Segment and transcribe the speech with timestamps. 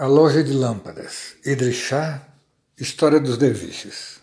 [0.00, 2.26] A Loja de Lâmpadas, Idrishá,
[2.78, 4.18] História dos Derviches.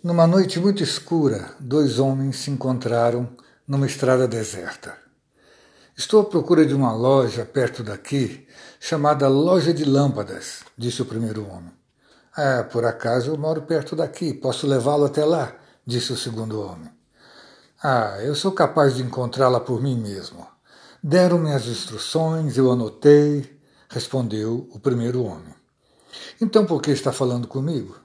[0.00, 3.28] Numa noite muito escura, dois homens se encontraram
[3.66, 4.96] numa estrada deserta.
[5.96, 8.46] Estou à procura de uma loja perto daqui,
[8.78, 11.72] chamada Loja de Lâmpadas, disse o primeiro homem.
[12.36, 15.52] Ah, por acaso eu moro perto daqui, posso levá-lo até lá,
[15.84, 16.92] disse o segundo homem.
[17.82, 20.46] Ah, eu sou capaz de encontrá-la por mim mesmo.
[21.02, 23.55] Deram-me as instruções, eu anotei,
[23.88, 25.54] respondeu o primeiro homem.
[26.40, 27.96] Então por que está falando comigo?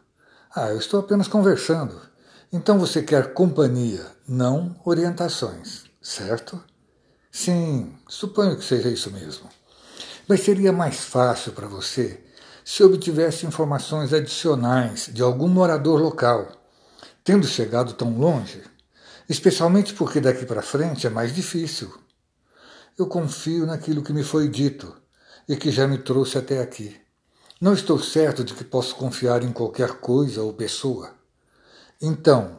[0.56, 2.00] Ah, eu estou apenas conversando.
[2.52, 6.62] Então você quer companhia, não orientações, certo?
[7.32, 9.48] Sim, suponho que seja isso mesmo.
[10.28, 12.22] Mas seria mais fácil para você
[12.64, 16.52] se obtivesse informações adicionais de algum morador local,
[17.24, 18.62] tendo chegado tão longe,
[19.28, 21.94] especialmente porque daqui para frente é mais difícil.
[22.98, 25.01] Eu confio naquilo que me foi dito
[25.48, 27.00] e que já me trouxe até aqui.
[27.60, 31.12] Não estou certo de que posso confiar em qualquer coisa ou pessoa.
[32.02, 32.58] Então,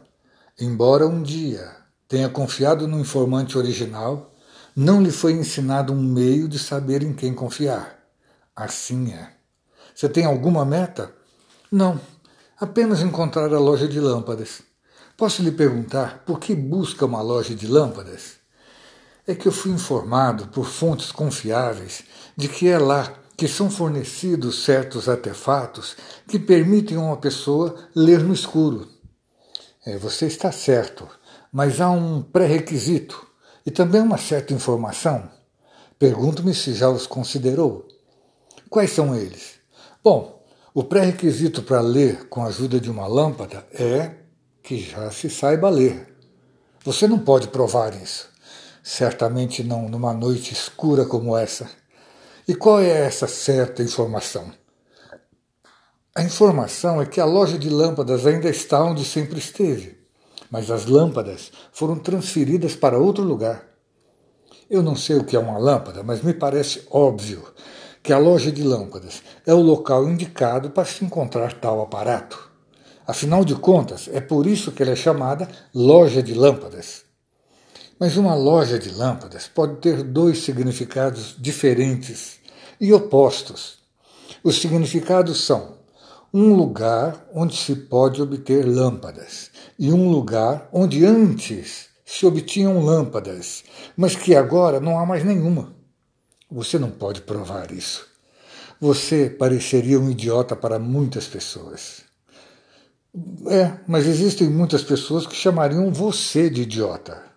[0.61, 1.75] embora um dia
[2.06, 4.33] tenha confiado no informante original,
[4.77, 7.98] não lhe foi ensinado um meio de saber em quem confiar.
[8.55, 9.34] Assim é.
[9.95, 11.12] Você tem alguma meta?
[11.71, 12.01] Não,
[12.61, 14.62] apenas encontrar a loja de lâmpadas.
[15.17, 18.42] Posso lhe perguntar por que busca uma loja de lâmpadas?
[19.27, 22.03] É que eu fui informado por fontes confiáveis
[22.37, 28.20] de que é lá que são fornecidos certos artefatos que permitem a uma pessoa ler
[28.20, 28.89] no escuro.
[29.84, 31.09] É, você está certo,
[31.53, 33.27] mas há um pré-requisito
[33.65, 35.28] e também uma certa informação.
[35.98, 37.87] Pergunto-me se já os considerou.
[38.69, 39.55] Quais são eles?
[40.03, 44.17] Bom, o pré-requisito para ler com a ajuda de uma lâmpada é
[44.62, 46.12] que já se saiba ler.
[46.84, 48.31] Você não pode provar isso
[48.83, 51.70] certamente não numa noite escura como essa.
[52.47, 54.50] E qual é essa certa informação?
[56.14, 59.98] A informação é que a loja de lâmpadas ainda está onde sempre esteve,
[60.50, 63.65] mas as lâmpadas foram transferidas para outro lugar.
[64.69, 67.42] Eu não sei o que é uma lâmpada, mas me parece óbvio
[68.03, 72.50] que a loja de lâmpadas é o local indicado para se encontrar tal aparato.
[73.06, 77.04] Afinal de contas, é por isso que ela é chamada loja de lâmpadas.
[78.03, 82.41] Mas uma loja de lâmpadas pode ter dois significados diferentes
[82.81, 83.79] e opostos.
[84.43, 85.79] Os significados são
[86.35, 93.63] um lugar onde se pode obter lâmpadas e um lugar onde antes se obtinham lâmpadas,
[93.97, 95.73] mas que agora não há mais nenhuma.
[96.51, 98.05] Você não pode provar isso.
[98.81, 102.03] Você pareceria um idiota para muitas pessoas.
[103.47, 107.31] É, mas existem muitas pessoas que chamariam você de idiota.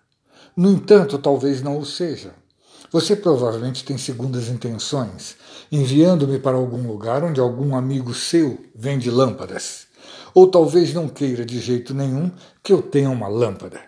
[0.56, 2.34] No entanto, talvez não o seja.
[2.90, 5.36] Você provavelmente tem segundas intenções,
[5.70, 9.86] enviando-me para algum lugar onde algum amigo seu vende lâmpadas.
[10.32, 12.30] Ou talvez não queira de jeito nenhum
[12.62, 13.82] que eu tenha uma lâmpada.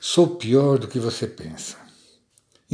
[0.00, 1.76] Sou pior do que você pensa.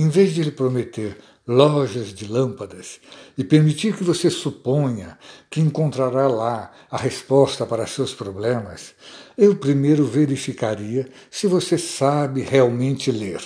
[0.00, 3.00] Em vez de lhe prometer lojas de lâmpadas
[3.36, 5.18] e permitir que você suponha
[5.50, 8.94] que encontrará lá a resposta para seus problemas,
[9.36, 13.42] eu primeiro verificaria se você sabe realmente ler.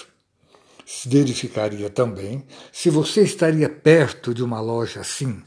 [1.07, 5.43] Verificaria também se você estaria perto de uma loja assim,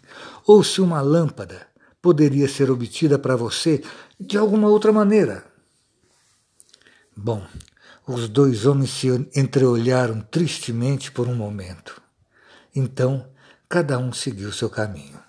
[0.48, 1.68] ou se uma lâmpada
[2.02, 3.80] poderia ser obtida para você
[4.20, 5.46] de alguma outra maneira.
[7.16, 7.46] Bom,
[8.08, 12.02] os dois homens se entreolharam tristemente por um momento.
[12.76, 13.28] Então,
[13.68, 15.20] cada um seguiu seu caminho.